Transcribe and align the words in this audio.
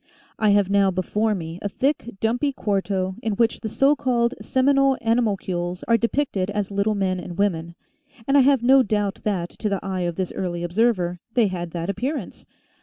I 0.39 0.49
have 0.49 0.67
now 0.67 0.89
before 0.89 1.35
me 1.35 1.59
a 1.61 1.69
Fig. 1.69 1.95
18. 1.99 2.05
thick, 2.09 2.19
dumpy 2.19 2.53
quarto 2.53 3.17
in 3.21 3.33
which 3.33 3.59
the 3.59 3.69
so 3.69 3.95
called 3.95 4.33
seminal 4.41 4.97
animal 4.99 5.37
cules 5.37 5.83
are 5.87 5.95
depicted 5.95 6.49
as 6.49 6.71
little 6.71 6.95
men 6.95 7.19
and 7.19 7.37
women, 7.37 7.75
and 8.27 8.35
I 8.35 8.41
have 8.41 8.63
no 8.63 8.81
doubt 8.81 9.19
that, 9.25 9.51
to 9.51 9.69
the 9.69 9.79
eye 9.85 10.01
of 10.01 10.15
this 10.15 10.31
early 10.31 10.63
observer, 10.63 11.19
they 11.35 11.49
had 11.49 11.69
that 11.73 11.87
appearance. 11.91 12.47